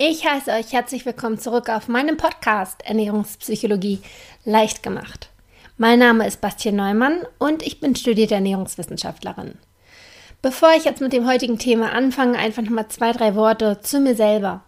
[0.00, 3.98] Ich heiße euch herzlich willkommen zurück auf meinem Podcast Ernährungspsychologie
[4.44, 5.28] leicht gemacht.
[5.76, 9.58] Mein Name ist Bastian Neumann und ich bin studierte Ernährungswissenschaftlerin.
[10.40, 14.14] Bevor ich jetzt mit dem heutigen Thema anfange, einfach nochmal zwei, drei Worte zu mir
[14.14, 14.62] selber.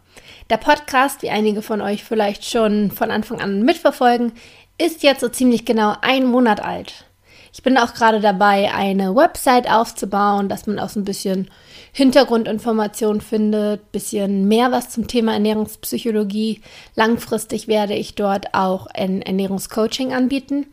[0.51, 4.33] Der Podcast, wie einige von euch vielleicht schon von Anfang an mitverfolgen,
[4.79, 7.05] ist jetzt so ziemlich genau ein Monat alt.
[7.53, 11.49] Ich bin auch gerade dabei, eine Website aufzubauen, dass man auch so ein bisschen
[11.93, 16.61] Hintergrundinformationen findet, bisschen mehr was zum Thema Ernährungspsychologie.
[16.95, 20.67] Langfristig werde ich dort auch ein Ernährungscoaching anbieten.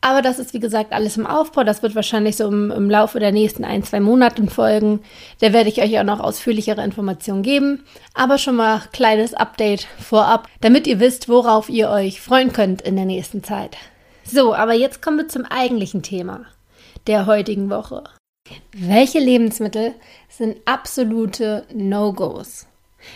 [0.00, 1.64] Aber das ist wie gesagt alles im Aufbau.
[1.64, 5.00] Das wird wahrscheinlich so im, im Laufe der nächsten ein, zwei Monaten folgen.
[5.40, 7.84] Da werde ich euch auch noch ausführlichere Informationen geben.
[8.14, 12.94] Aber schon mal kleines Update vorab, damit ihr wisst, worauf ihr euch freuen könnt in
[12.94, 13.76] der nächsten Zeit.
[14.24, 16.46] So, aber jetzt kommen wir zum eigentlichen Thema
[17.06, 18.04] der heutigen Woche.
[18.72, 19.94] Welche Lebensmittel
[20.28, 22.66] sind absolute No-Gos?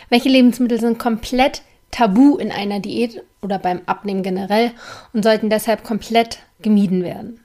[0.09, 4.73] Welche Lebensmittel sind komplett tabu in einer Diät oder beim Abnehmen generell
[5.13, 7.41] und sollten deshalb komplett gemieden werden?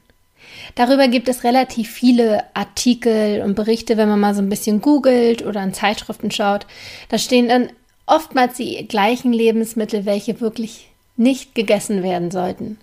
[0.76, 5.46] Darüber gibt es relativ viele Artikel und Berichte, wenn man mal so ein bisschen googelt
[5.46, 6.66] oder in Zeitschriften schaut.
[7.10, 7.70] Da stehen dann
[8.06, 12.78] oftmals die gleichen Lebensmittel, welche wirklich nicht gegessen werden sollten.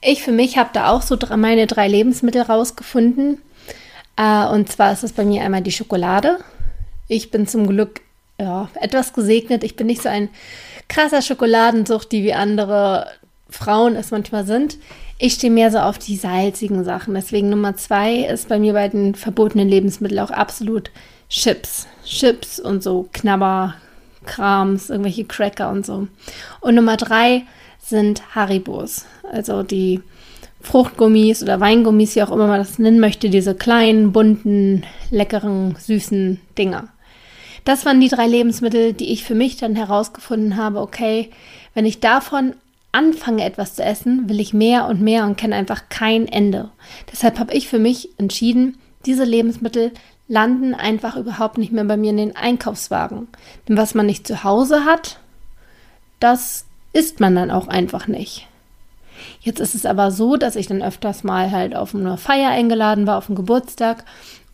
[0.00, 3.40] Ich für mich habe da auch so meine drei Lebensmittel rausgefunden.
[4.18, 6.38] Äh, und zwar ist es bei mir einmal die Schokolade.
[7.06, 8.02] Ich bin zum Glück
[8.38, 9.64] ja, etwas gesegnet.
[9.64, 10.28] Ich bin nicht so ein
[10.88, 13.06] krasser Schokoladensucht, die wie andere
[13.48, 14.76] Frauen es manchmal sind.
[15.18, 17.14] Ich stehe mehr so auf die salzigen Sachen.
[17.14, 20.90] Deswegen Nummer zwei ist bei mir bei den verbotenen Lebensmitteln auch absolut
[21.28, 21.86] Chips.
[22.04, 26.06] Chips und so Knabberkrams, irgendwelche Cracker und so.
[26.60, 27.44] Und Nummer drei
[27.80, 29.06] sind Haribos.
[29.30, 30.00] Also die
[30.60, 36.40] Fruchtgummis oder Weingummis, wie auch immer man das nennen möchte, diese kleinen, bunten, leckeren, süßen
[36.56, 36.88] Dinger.
[37.64, 41.30] Das waren die drei Lebensmittel, die ich für mich dann herausgefunden habe, okay,
[41.74, 42.54] wenn ich davon
[42.92, 46.70] anfange etwas zu essen, will ich mehr und mehr und kenne einfach kein Ende.
[47.12, 49.92] Deshalb habe ich für mich entschieden, diese Lebensmittel
[50.26, 53.28] landen einfach überhaupt nicht mehr bei mir in den Einkaufswagen.
[53.68, 55.20] Denn was man nicht zu Hause hat,
[56.20, 58.47] das isst man dann auch einfach nicht.
[59.40, 63.06] Jetzt ist es aber so, dass ich dann öfters mal halt auf eine Feier eingeladen
[63.06, 64.04] war, auf einen Geburtstag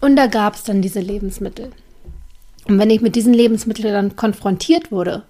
[0.01, 1.71] und da gab es dann diese Lebensmittel.
[2.67, 5.23] Und wenn ich mit diesen Lebensmitteln dann konfrontiert wurde,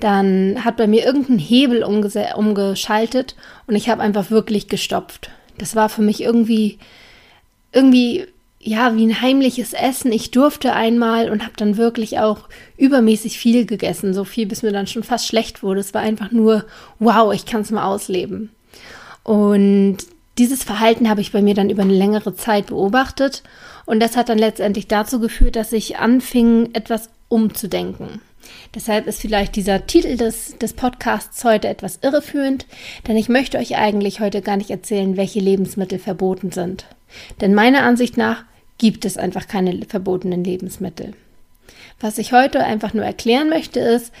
[0.00, 3.36] dann hat bei mir irgendein Hebel umgeschaltet
[3.66, 5.30] und ich habe einfach wirklich gestopft.
[5.58, 6.78] Das war für mich irgendwie,
[7.72, 8.26] irgendwie
[8.60, 10.10] ja, wie ein heimliches Essen.
[10.10, 14.14] Ich durfte einmal und habe dann wirklich auch übermäßig viel gegessen.
[14.14, 15.80] So viel, bis mir dann schon fast schlecht wurde.
[15.80, 16.64] Es war einfach nur,
[16.98, 18.50] wow, ich kann es mal ausleben.
[19.24, 19.98] Und
[20.38, 23.42] dieses Verhalten habe ich bei mir dann über eine längere Zeit beobachtet.
[23.86, 28.20] Und das hat dann letztendlich dazu geführt, dass ich anfing, etwas umzudenken.
[28.74, 32.66] Deshalb ist vielleicht dieser Titel des, des Podcasts heute etwas irreführend,
[33.06, 36.84] denn ich möchte euch eigentlich heute gar nicht erzählen, welche Lebensmittel verboten sind.
[37.40, 38.44] Denn meiner Ansicht nach
[38.78, 41.14] gibt es einfach keine verbotenen Lebensmittel.
[42.00, 44.12] Was ich heute einfach nur erklären möchte, ist,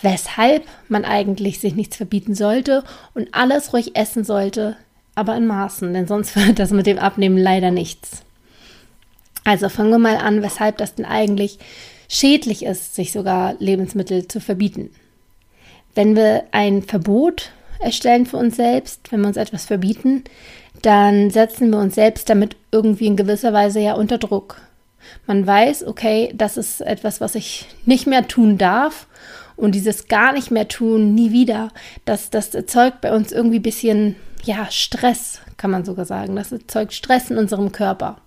[0.00, 4.76] weshalb man eigentlich sich nichts verbieten sollte und alles ruhig essen sollte,
[5.14, 8.22] aber in Maßen, denn sonst wird das mit dem Abnehmen leider nichts.
[9.44, 11.58] Also fangen wir mal an, weshalb das denn eigentlich
[12.08, 14.90] schädlich ist, sich sogar Lebensmittel zu verbieten.
[15.94, 17.50] Wenn wir ein Verbot
[17.80, 20.24] erstellen für uns selbst, wenn wir uns etwas verbieten,
[20.82, 24.60] dann setzen wir uns selbst damit irgendwie in gewisser Weise ja unter Druck.
[25.26, 29.06] Man weiß, okay, das ist etwas, was ich nicht mehr tun darf.
[29.58, 31.70] Und dieses gar nicht mehr tun, nie wieder,
[32.04, 34.14] das, das erzeugt bei uns irgendwie ein bisschen,
[34.44, 36.36] ja, Stress, kann man sogar sagen.
[36.36, 38.18] Das erzeugt Stress in unserem Körper.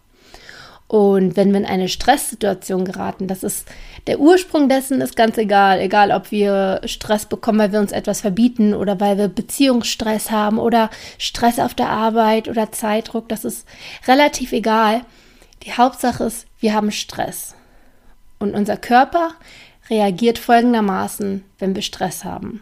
[0.89, 3.65] Und wenn wir in eine Stresssituation geraten, das ist
[4.07, 8.19] der Ursprung dessen ist ganz egal, egal ob wir Stress bekommen, weil wir uns etwas
[8.19, 13.65] verbieten oder weil wir Beziehungsstress haben oder Stress auf der Arbeit oder Zeitdruck, das ist
[14.05, 15.03] relativ egal.
[15.63, 17.55] Die Hauptsache ist, wir haben Stress.
[18.37, 19.29] Und unser Körper
[19.91, 22.61] reagiert folgendermaßen, wenn wir Stress haben.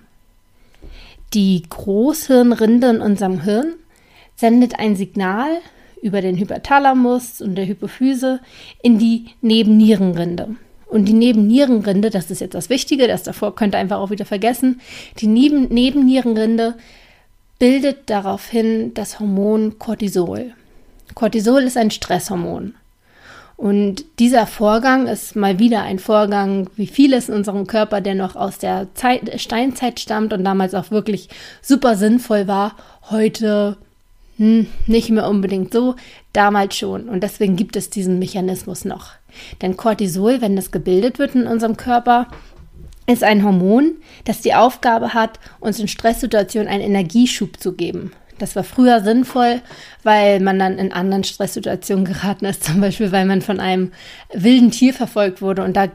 [1.34, 3.76] Die Großhirnrinde in unserem Hirn
[4.36, 5.60] sendet ein Signal
[6.02, 8.40] über den Hypothalamus und der Hypophyse
[8.82, 10.56] in die Nebennierenrinde.
[10.88, 14.26] Und die Nebennierenrinde, das ist jetzt das Wichtige, das davor könnt ihr einfach auch wieder
[14.26, 14.82] vergessen,
[15.20, 16.76] die Neben Nebennierenrinde
[17.60, 20.54] bildet daraufhin das Hormon Cortisol.
[21.14, 22.74] Cortisol ist ein Stresshormon.
[23.60, 28.38] Und dieser Vorgang ist mal wieder ein Vorgang, wie vieles in unserem Körper, der noch
[28.38, 31.28] aus der Zeit, Steinzeit stammt und damals auch wirklich
[31.62, 32.78] super sinnvoll war,
[33.10, 33.76] heute
[34.38, 35.98] hm, nicht mehr unbedingt so,
[36.32, 37.10] damals schon.
[37.10, 39.10] Und deswegen gibt es diesen Mechanismus noch.
[39.62, 42.28] Denn Cortisol, wenn das gebildet wird in unserem Körper,
[43.08, 48.14] ist ein Hormon, das die Aufgabe hat, uns in Stresssituationen einen Energieschub zu geben.
[48.42, 49.62] Das war früher sinnvoll,
[50.04, 53.92] weil man dann in anderen Stresssituationen geraten ist, zum Beispiel weil man von einem
[54.34, 55.88] wilden Tier verfolgt wurde und da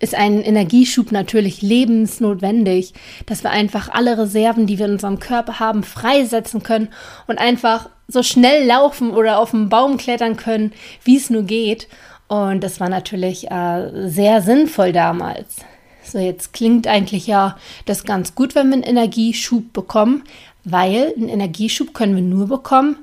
[0.00, 2.92] ist ein Energieschub natürlich lebensnotwendig,
[3.26, 6.88] dass wir einfach alle Reserven, die wir in unserem Körper haben, freisetzen können
[7.28, 10.72] und einfach so schnell laufen oder auf einen Baum klettern können,
[11.04, 11.86] wie es nur geht.
[12.26, 15.56] Und das war natürlich äh, sehr sinnvoll damals.
[16.02, 17.56] So, jetzt klingt eigentlich ja
[17.86, 20.24] das ganz gut, wenn wir einen Energieschub bekommen,
[20.64, 22.96] weil einen Energieschub können wir nur bekommen,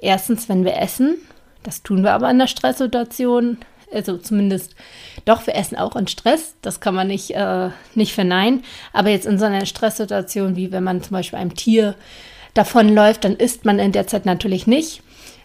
[0.00, 1.16] erstens, wenn wir essen.
[1.62, 3.58] Das tun wir aber in der Stresssituation.
[3.92, 4.74] Also zumindest,
[5.24, 6.56] doch, wir essen auch in Stress.
[6.62, 8.64] Das kann man nicht, äh, nicht verneinen.
[8.92, 11.94] Aber jetzt in so einer Stresssituation, wie wenn man zum Beispiel einem Tier
[12.54, 15.02] davonläuft, dann isst man in der Zeit natürlich nicht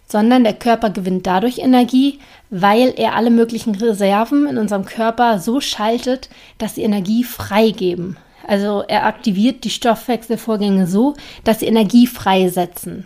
[0.10, 2.20] sondern der Körper gewinnt dadurch Energie,
[2.50, 8.18] weil er alle möglichen Reserven in unserem Körper so schaltet, dass sie Energie freigeben.
[8.50, 11.14] Also er aktiviert die Stoffwechselvorgänge so,
[11.44, 13.06] dass sie Energie freisetzen.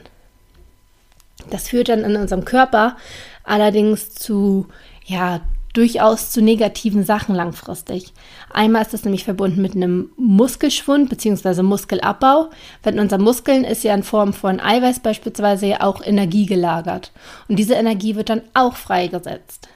[1.49, 2.95] Das führt dann in unserem Körper
[3.43, 4.67] allerdings zu
[5.05, 5.41] ja,
[5.73, 8.13] durchaus zu negativen Sachen langfristig.
[8.53, 11.61] Einmal ist das nämlich verbunden mit einem Muskelschwund bzw.
[11.61, 12.49] Muskelabbau.
[12.81, 17.11] Weil in unseren Muskeln ist ja in Form von Eiweiß beispielsweise auch Energie gelagert.
[17.49, 19.67] Und diese Energie wird dann auch freigesetzt.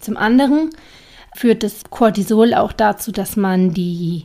[0.00, 0.70] Zum anderen
[1.36, 4.24] führt das Cortisol auch dazu, dass man die,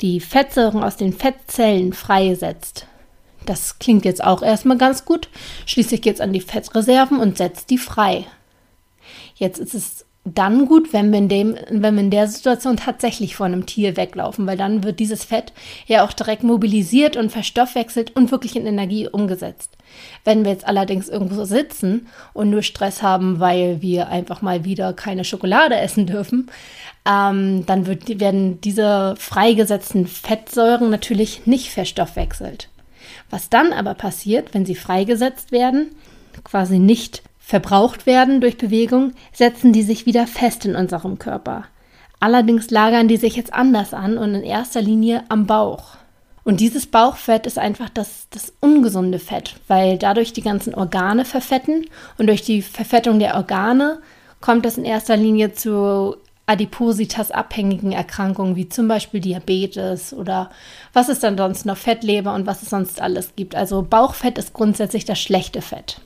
[0.00, 2.86] die Fettsäuren aus den Fettzellen freisetzt.
[3.46, 5.28] Das klingt jetzt auch erstmal ganz gut.
[5.66, 8.26] Schließlich geht es an die Fettreserven und setzt die frei.
[9.36, 10.04] Jetzt ist es
[10.34, 13.96] dann gut, wenn wir, in dem, wenn wir in der Situation tatsächlich von einem Tier
[13.96, 15.52] weglaufen, weil dann wird dieses Fett
[15.86, 19.76] ja auch direkt mobilisiert und verstoffwechselt und wirklich in Energie umgesetzt.
[20.24, 24.92] Wenn wir jetzt allerdings irgendwo sitzen und nur Stress haben, weil wir einfach mal wieder
[24.92, 26.50] keine Schokolade essen dürfen,
[27.08, 32.68] ähm, dann wird, werden diese freigesetzten Fettsäuren natürlich nicht verstoffwechselt.
[33.30, 35.90] Was dann aber passiert, wenn sie freigesetzt werden,
[36.44, 41.64] quasi nicht verbraucht werden durch Bewegung, setzen die sich wieder fest in unserem Körper.
[42.20, 45.96] Allerdings lagern die sich jetzt anders an und in erster Linie am Bauch.
[46.44, 51.86] Und dieses Bauchfett ist einfach das, das ungesunde Fett, weil dadurch die ganzen Organe verfetten
[52.16, 54.00] und durch die Verfettung der Organe
[54.40, 56.16] kommt es in erster Linie zu
[56.48, 60.50] Adipositas-abhängigen Erkrankungen wie zum Beispiel Diabetes oder
[60.92, 63.54] was es dann sonst noch Fettleber und was es sonst alles gibt.
[63.54, 66.00] Also Bauchfett ist grundsätzlich das schlechte Fett.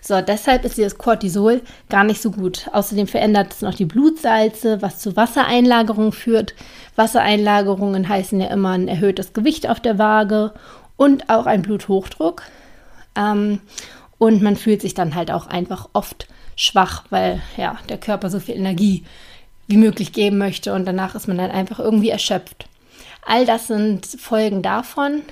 [0.00, 2.68] So, deshalb ist dieses Cortisol gar nicht so gut.
[2.72, 6.54] Außerdem verändert es noch die Blutsalze, was zu Wassereinlagerungen führt.
[6.94, 10.52] Wassereinlagerungen heißen ja immer ein erhöhtes Gewicht auf der Waage
[10.96, 12.42] und auch ein Bluthochdruck.
[13.16, 13.60] Ähm,
[14.18, 18.40] und man fühlt sich dann halt auch einfach oft schwach, weil ja der Körper so
[18.40, 19.04] viel Energie
[19.68, 22.66] wie möglich geben möchte und danach ist man dann einfach irgendwie erschöpft.
[23.24, 25.22] All das sind Folgen davon,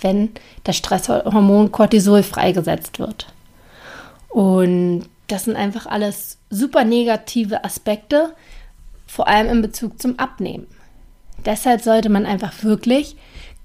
[0.00, 0.30] wenn
[0.62, 3.26] das Stresshormon Cortisol freigesetzt wird.
[4.28, 8.34] Und das sind einfach alles super negative Aspekte,
[9.06, 10.66] vor allem in Bezug zum Abnehmen.
[11.44, 13.16] Deshalb sollte man einfach wirklich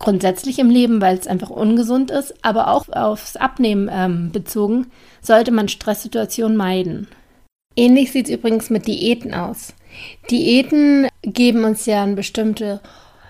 [0.01, 4.87] grundsätzlich im Leben, weil es einfach ungesund ist, aber auch aufs Abnehmen ähm, bezogen,
[5.21, 7.07] sollte man Stresssituationen meiden.
[7.75, 9.73] Ähnlich sieht es übrigens mit Diäten aus.
[10.29, 12.81] Diäten geben uns ja ein, bestimmte,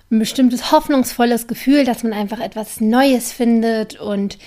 [0.09, 4.37] ein bestimmtes hoffnungsvolles Gefühl, dass man einfach etwas Neues findet und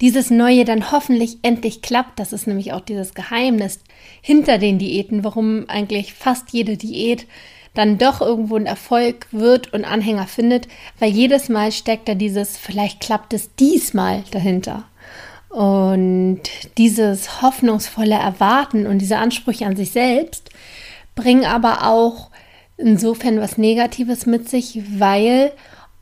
[0.00, 2.18] dieses Neue dann hoffentlich endlich klappt.
[2.18, 3.80] Das ist nämlich auch dieses Geheimnis
[4.20, 7.26] hinter den Diäten, warum eigentlich fast jede Diät
[7.74, 12.56] dann doch irgendwo ein Erfolg wird und Anhänger findet, weil jedes Mal steckt da dieses,
[12.58, 14.84] vielleicht klappt es diesmal dahinter.
[15.48, 16.40] Und
[16.78, 20.50] dieses hoffnungsvolle Erwarten und diese Ansprüche an sich selbst
[21.14, 22.30] bringen aber auch
[22.78, 25.52] insofern was Negatives mit sich, weil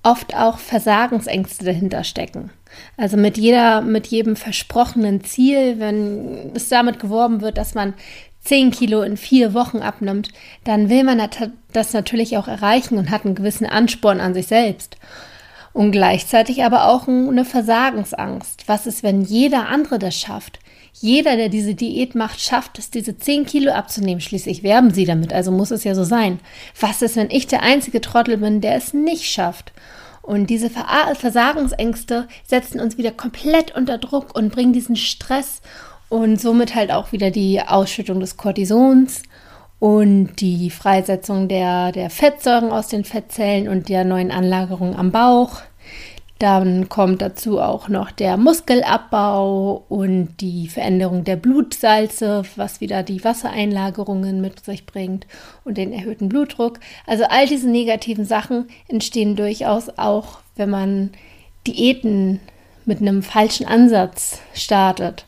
[0.02, 2.50] oft auch Versagensängste dahinter stecken.
[2.96, 7.94] Also mit jeder, mit jedem versprochenen Ziel, wenn es damit geworben wird, dass man
[8.42, 10.30] 10 Kilo in vier Wochen abnimmt,
[10.64, 11.20] dann will man
[11.72, 14.96] das natürlich auch erreichen und hat einen gewissen Ansporn an sich selbst.
[15.72, 18.64] Und gleichzeitig aber auch eine Versagensangst.
[18.66, 20.58] Was ist, wenn jeder andere das schafft?
[20.92, 24.20] Jeder, der diese Diät macht, schafft es, diese 10 Kilo abzunehmen.
[24.20, 26.40] Schließlich werben sie damit, also muss es ja so sein.
[26.80, 29.72] Was ist, wenn ich der einzige Trottel bin, der es nicht schafft?
[30.22, 35.62] Und diese Versagensängste setzen uns wieder komplett unter Druck und bringen diesen Stress
[36.10, 39.22] und somit halt auch wieder die Ausschüttung des Cortisons
[39.78, 45.62] und die Freisetzung der, der Fettsäuren aus den Fettzellen und der neuen Anlagerung am Bauch.
[46.40, 53.22] Dann kommt dazu auch noch der Muskelabbau und die Veränderung der Blutsalze, was wieder die
[53.22, 55.26] Wassereinlagerungen mit sich bringt
[55.64, 56.80] und den erhöhten Blutdruck.
[57.06, 61.10] Also all diese negativen Sachen entstehen durchaus auch, wenn man
[61.66, 62.40] Diäten
[62.86, 65.26] mit einem falschen Ansatz startet.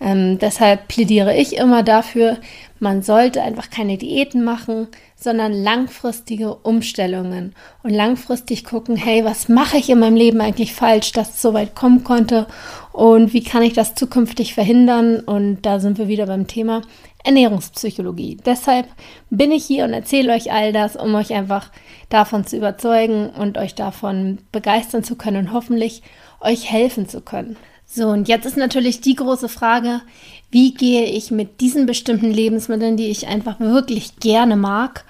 [0.00, 2.38] Ähm, deshalb plädiere ich immer dafür,
[2.80, 4.86] man sollte einfach keine Diäten machen,
[5.16, 11.10] sondern langfristige Umstellungen und langfristig gucken, hey, was mache ich in meinem Leben eigentlich falsch,
[11.12, 12.46] dass es so weit kommen konnte
[12.92, 15.20] und wie kann ich das zukünftig verhindern?
[15.20, 16.82] Und da sind wir wieder beim Thema
[17.24, 18.38] Ernährungspsychologie.
[18.46, 18.86] Deshalb
[19.30, 21.70] bin ich hier und erzähle euch all das, um euch einfach
[22.08, 26.02] davon zu überzeugen und euch davon begeistern zu können und hoffentlich
[26.40, 27.56] euch helfen zu können.
[27.90, 30.02] So, und jetzt ist natürlich die große Frage,
[30.50, 35.06] wie gehe ich mit diesen bestimmten Lebensmitteln, die ich einfach wirklich gerne mag,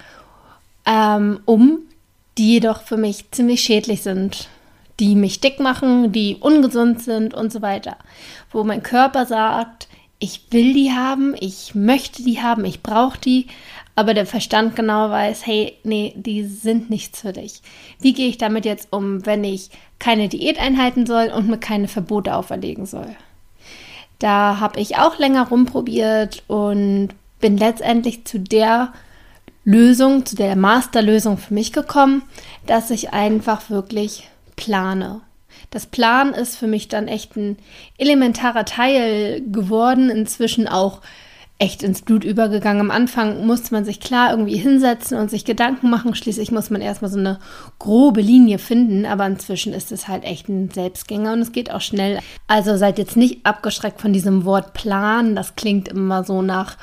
[0.86, 1.80] ähm, um,
[2.38, 4.48] die jedoch für mich ziemlich schädlich sind,
[5.00, 7.96] die mich dick machen, die ungesund sind und so weiter.
[8.52, 9.88] Wo mein Körper sagt,
[10.20, 13.48] ich will die haben, ich möchte die haben, ich brauche die,
[13.98, 17.62] aber der Verstand genau weiß, hey, nee, die sind nichts für dich.
[17.98, 21.88] Wie gehe ich damit jetzt um, wenn ich keine Diät einhalten soll und mir keine
[21.88, 23.08] Verbote auferlegen soll?
[24.20, 27.08] Da habe ich auch länger rumprobiert und
[27.40, 28.92] bin letztendlich zu der
[29.64, 32.22] Lösung, zu der Masterlösung für mich gekommen,
[32.68, 35.22] dass ich einfach wirklich plane.
[35.70, 37.56] Das Plan ist für mich dann echt ein
[37.96, 41.00] elementarer Teil geworden, inzwischen auch
[41.58, 42.80] echt ins Blut übergegangen.
[42.80, 46.14] Am Anfang musste man sich klar irgendwie hinsetzen und sich Gedanken machen.
[46.14, 47.40] Schließlich muss man erstmal so eine
[47.80, 51.80] grobe Linie finden, aber inzwischen ist es halt echt ein Selbstgänger und es geht auch
[51.80, 52.20] schnell.
[52.46, 55.34] Also seid jetzt nicht abgeschreckt von diesem Wort Plan.
[55.34, 56.76] Das klingt immer so nach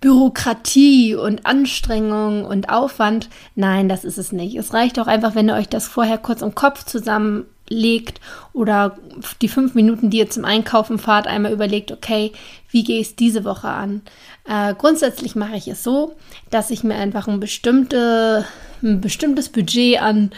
[0.00, 3.28] Bürokratie und Anstrengung und Aufwand.
[3.54, 4.56] Nein, das ist es nicht.
[4.56, 8.20] Es reicht auch einfach, wenn ihr euch das vorher kurz im Kopf zusammen legt
[8.52, 8.98] oder
[9.40, 12.32] die fünf Minuten, die ihr zum Einkaufen fahrt, einmal überlegt, okay,
[12.70, 14.02] wie gehe ich es diese Woche an?
[14.46, 16.16] Äh, grundsätzlich mache ich es so,
[16.50, 18.44] dass ich mir einfach ein, bestimmte,
[18.82, 20.32] ein bestimmtes Budget an,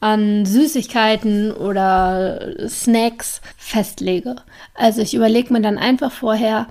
[0.00, 4.36] an Süßigkeiten oder Snacks festlege.
[4.74, 6.68] Also ich überlege mir dann einfach vorher,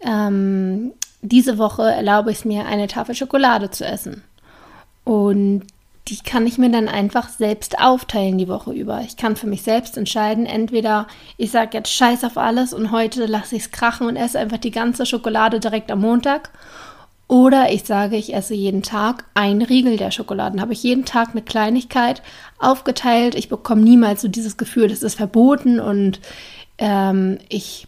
[0.00, 0.92] ähm,
[1.22, 4.24] diese Woche erlaube ich es mir, eine Tafel Schokolade zu essen.
[5.04, 5.62] Und
[6.08, 9.00] die kann ich mir dann einfach selbst aufteilen die Woche über.
[9.00, 11.06] Ich kann für mich selbst entscheiden, entweder
[11.38, 14.58] ich sage jetzt Scheiß auf alles und heute lasse ich es krachen und esse einfach
[14.58, 16.50] die ganze Schokolade direkt am Montag.
[17.26, 20.60] Oder ich sage, ich esse jeden Tag ein Riegel der Schokoladen.
[20.60, 22.22] Habe ich jeden Tag eine Kleinigkeit
[22.58, 23.34] aufgeteilt.
[23.34, 26.20] Ich bekomme niemals so dieses Gefühl, das ist verboten und
[26.76, 27.86] ähm, ich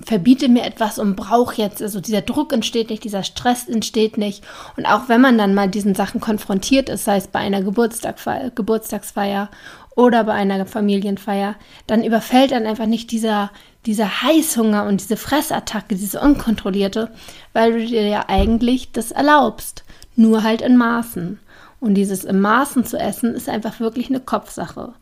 [0.00, 4.42] verbiete mir etwas und brauche jetzt, also dieser Druck entsteht nicht, dieser Stress entsteht nicht.
[4.76, 9.50] Und auch wenn man dann mal diesen Sachen konfrontiert ist, sei es bei einer Geburtstagsfeier
[9.94, 11.54] oder bei einer Familienfeier,
[11.86, 13.52] dann überfällt dann einfach nicht dieser,
[13.86, 17.10] dieser Heißhunger und diese Fressattacke, diese unkontrollierte,
[17.52, 19.84] weil du dir ja eigentlich das erlaubst,
[20.16, 21.38] nur halt in Maßen.
[21.78, 24.94] Und dieses in Maßen zu essen ist einfach wirklich eine Kopfsache.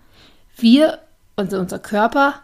[0.57, 0.99] Wir,
[1.37, 2.35] also unser Körper,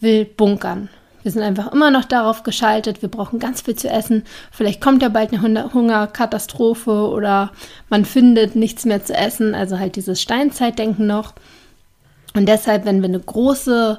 [0.00, 0.88] will bunkern.
[1.26, 4.22] Wir sind einfach immer noch darauf geschaltet, wir brauchen ganz viel zu essen.
[4.52, 7.50] Vielleicht kommt ja bald eine Hungerkatastrophe oder
[7.88, 9.52] man findet nichts mehr zu essen.
[9.52, 11.34] Also halt dieses Steinzeitdenken noch.
[12.36, 13.98] Und deshalb, wenn wir eine große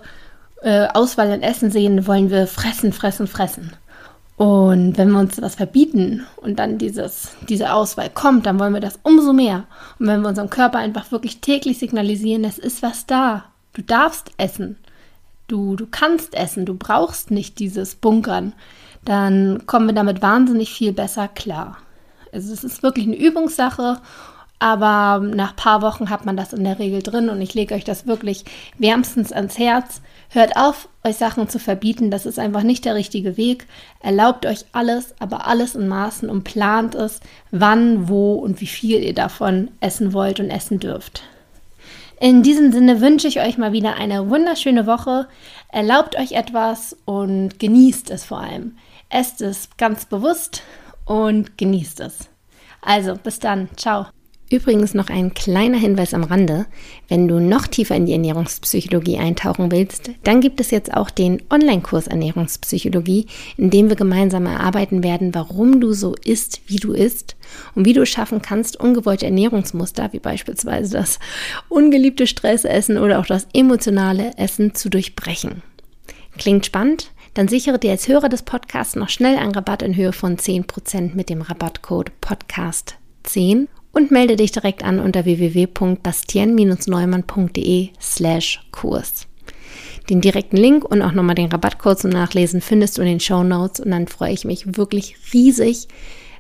[0.62, 3.74] äh, Auswahl an Essen sehen, wollen wir fressen, fressen, fressen.
[4.38, 8.80] Und wenn wir uns was verbieten und dann dieses, diese Auswahl kommt, dann wollen wir
[8.80, 9.66] das umso mehr.
[10.00, 13.44] Und wenn wir unserem Körper einfach wirklich täglich signalisieren, es ist was da,
[13.74, 14.78] du darfst essen,
[15.48, 18.54] du, du kannst essen, du brauchst nicht dieses Bunkern,
[19.06, 21.78] dann kommen wir damit wahnsinnig viel besser klar.
[22.34, 24.00] Also es ist wirklich eine Übungssache,
[24.60, 27.76] aber nach ein paar Wochen hat man das in der Regel drin und ich lege
[27.76, 28.44] euch das wirklich
[28.78, 30.02] wärmstens ans Herz.
[30.30, 33.68] Hört auf, euch Sachen zu verbieten, das ist einfach nicht der richtige Weg.
[34.02, 39.04] Erlaubt euch alles, aber alles in Maßen und plant es, wann, wo und wie viel
[39.04, 41.24] ihr davon essen wollt und essen dürft.
[42.20, 45.28] In diesem Sinne wünsche ich euch mal wieder eine wunderschöne Woche.
[45.70, 48.76] Erlaubt euch etwas und genießt es vor allem.
[49.10, 50.64] Esst es ganz bewusst
[51.06, 52.30] und genießt es.
[52.82, 53.70] Also, bis dann.
[53.76, 54.08] Ciao.
[54.50, 56.68] Übrigens noch ein kleiner Hinweis am Rande.
[57.10, 61.42] Wenn du noch tiefer in die Ernährungspsychologie eintauchen willst, dann gibt es jetzt auch den
[61.50, 63.28] Online-Kurs Ernährungspsychologie,
[63.58, 67.36] in dem wir gemeinsam erarbeiten werden, warum du so isst, wie du isst
[67.76, 71.20] und wie du es schaffen kannst, ungewollte Ernährungsmuster, wie beispielsweise das
[71.68, 75.62] ungeliebte Stressessen oder auch das emotionale Essen zu durchbrechen.
[76.38, 77.12] Klingt spannend?
[77.34, 81.16] Dann sichere dir als Hörer des Podcasts noch schnell einen Rabatt in Höhe von 10%
[81.16, 89.26] mit dem Rabattcode Podcast10 und melde dich direkt an unter www.bastien-neumann.de slash Kurs.
[90.08, 93.44] Den direkten Link und auch nochmal den Rabattcode zum Nachlesen findest du in den Show
[93.44, 95.88] Notes und dann freue ich mich wirklich riesig,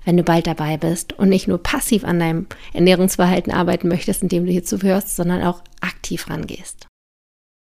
[0.05, 4.45] wenn du bald dabei bist und nicht nur passiv an deinem Ernährungsverhalten arbeiten möchtest, indem
[4.45, 6.86] du hier zuhörst, sondern auch aktiv rangehst.